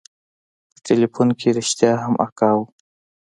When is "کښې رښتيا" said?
1.39-1.91